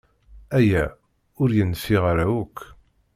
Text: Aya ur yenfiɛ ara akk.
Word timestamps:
Aya 0.57 0.83
ur 1.41 1.49
yenfiɛ 1.57 2.01
ara 2.11 2.25
akk. 2.43 2.57